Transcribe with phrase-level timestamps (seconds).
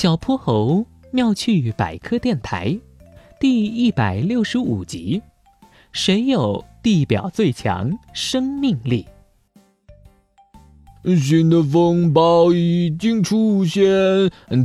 [0.00, 2.74] 小泼猴妙趣百科电台，
[3.38, 5.20] 第一百六十五集：
[5.92, 9.04] 谁有地表最强生命力？
[11.04, 13.84] 新的风暴已经出现，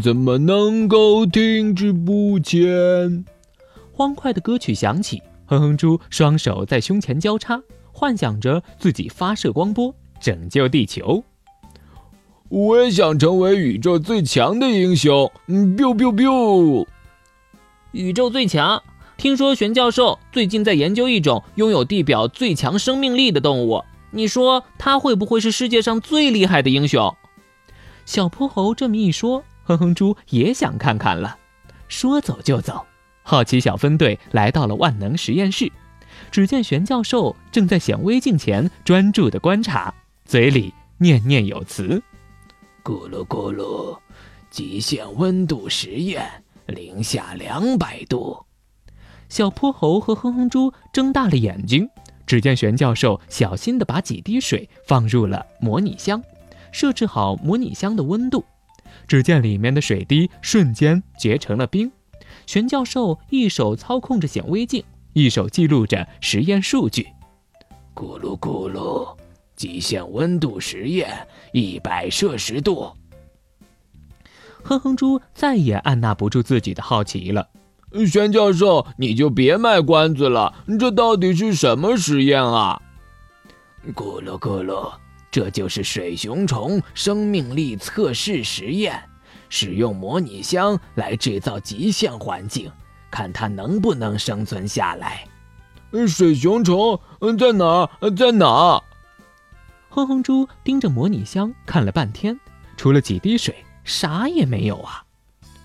[0.01, 3.25] 怎么能够停滞不前？
[3.91, 7.61] 欢快的歌曲响起，哼哼猪双手在胸前交叉，
[7.91, 11.21] 幻想着自己发射光波拯救地球。
[12.49, 15.31] 我也想成为宇宙最强的英雄。
[15.47, 16.85] 嗯，biu biu biu。
[17.91, 18.81] 宇宙最强？
[19.17, 27.15] 听说玄教授最近在研究一种拥有地表最强生命力的动物，你说它会不会是世界上最厉害的英雄？
[28.05, 31.37] 小泼猴这么一说，哼哼猪也想看看了。
[31.87, 32.85] 说走就走，
[33.23, 35.71] 好奇小分队来到了万能实验室，
[36.29, 39.93] 只见玄教授正在显微镜前专注地观察，
[40.25, 42.03] 嘴里念念有词。
[42.85, 43.97] 咕噜咕噜，
[44.51, 46.23] 极限温度实验，
[46.67, 48.45] 零下两百度。
[49.27, 51.89] 小泼猴和哼哼猪睁大了眼睛，
[52.27, 56.21] 只见玄教授小心地把几滴水放入了模拟箱，
[56.71, 58.45] 设置好模拟箱的温度。
[59.07, 61.91] 只见里面的水滴瞬间结成了冰。
[62.45, 67.07] 玄教授一手操控着显微镜，一手记录着实验数据。
[67.95, 69.17] 咕噜咕噜。
[69.55, 72.91] 极限温度实验，一百摄氏度。
[74.63, 77.47] 哼哼猪再也按捺不住自己的好奇了。
[78.07, 82.81] 玄教授，你就别卖关子了，这到底是什么实验啊？
[83.93, 84.91] 咕噜咕噜，
[85.31, 89.01] 这就是水熊虫生命力测试实验，
[89.47, 92.71] 使用模拟箱来制造极限环境，
[93.11, 95.23] 看它能不能生存下来。
[96.07, 96.99] 水熊虫
[97.37, 97.89] 在哪？
[98.17, 98.81] 在哪？
[99.95, 102.37] 哼哼猪盯着模拟箱看了半天，
[102.75, 105.01] 除了几滴水，啥也没有啊！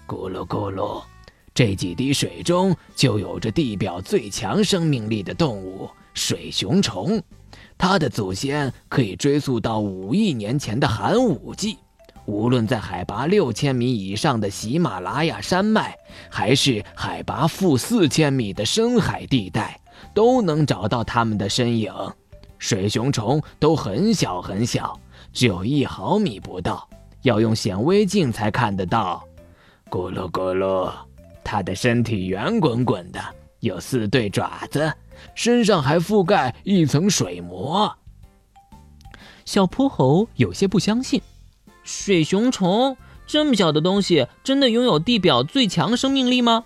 [0.07, 1.03] 咕噜咕噜，
[1.53, 7.21] 这几滴水中就有着地表最强生命力的动物——水熊虫。
[7.77, 11.77] 它的祖先可以追溯到五亿年前的寒武纪。
[12.25, 15.97] 无论在海拔六千米以上的喜马拉雅山脉，
[16.31, 19.81] 还是海拔负四千米的深海地带，
[20.15, 21.93] 都能找到它们的身影。
[22.61, 24.97] 水熊虫都很小很小，
[25.33, 26.87] 只有一毫米不到，
[27.23, 29.25] 要用显微镜才看得到。
[29.89, 30.93] 咕噜咕噜，
[31.43, 33.19] 它的身体圆滚滚的，
[33.61, 34.93] 有四对爪子，
[35.35, 37.97] 身上还覆盖一层水膜。
[39.47, 41.21] 小泼猴有些不相信，
[41.83, 42.97] 水熊虫
[43.27, 46.65] 这么小的东西，真的拥有地表最强生命力吗？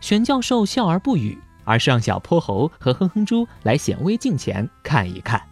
[0.00, 1.38] 玄教授笑而不语。
[1.64, 5.42] 而是让小泼猴和哼哼猪来显微镜前看一看。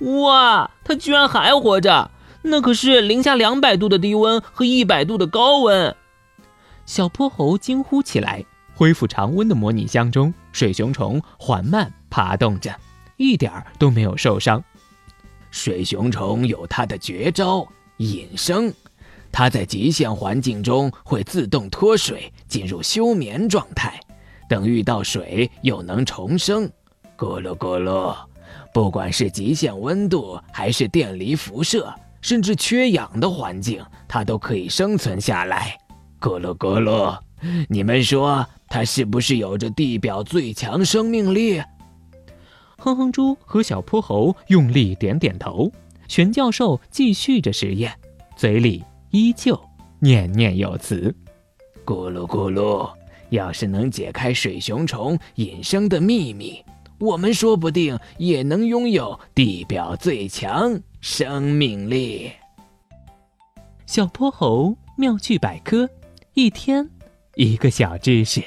[0.00, 2.10] 哇，它居然还活着！
[2.42, 5.94] 那可是零下两百度的低温和一百度的高温。
[6.86, 8.44] 小泼猴惊呼起来。
[8.74, 12.74] 恢复常温的模拟箱中，水熊虫缓慢爬动着，
[13.16, 14.64] 一点儿都没有受伤。
[15.50, 17.68] 水熊虫有它的绝招——
[17.98, 18.74] 隐身。
[19.30, 24.00] 它在极限环境中会自动脱水，进入休眠状态。
[24.48, 26.70] 等遇到水又能重生，
[27.16, 28.14] 咕噜咕噜。
[28.72, 35.78] 不管是极限温度，还是电离辐射，甚至缺氧的环境，它都可以生存下来。
[36.20, 37.18] 咕噜咕噜，
[37.68, 41.62] 你们说它是不是有着地表最强生命力？
[42.78, 45.70] 哼哼猪和小泼猴用力点点头。
[46.08, 47.92] 玄教授继续着实验，
[48.36, 49.58] 嘴里依旧
[49.98, 51.14] 念念有词：
[51.86, 52.90] 咕噜咕噜。
[53.32, 56.62] 要是能解开水熊虫隐生的秘密，
[56.98, 62.30] 我们说不定也能拥有地表最强生命力。
[63.86, 65.88] 小泼猴妙趣百科，
[66.34, 66.86] 一天
[67.36, 68.42] 一个小知识。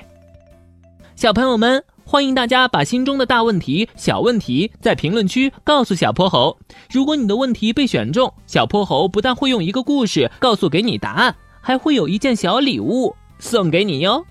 [1.16, 6.56] 小朋友们，欢迎大家把心中的大问题、小问题在评论区告诉小泼猴。
[6.92, 14.24] 如果你的问题被选中，小泼猴不但会用一个故事告诉给你答案，还会有一件小礼物送给你哟。